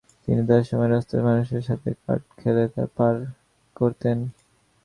তিনি 0.23 0.41
তার 0.49 0.63
সময় 0.69 0.89
রাস্তার 0.89 1.25
মানুষের 1.27 1.63
সাথে 1.69 1.89
কার্ড 2.03 2.23
খেলে 2.39 2.63
পার 2.97 3.15
করতেন। 3.75 4.17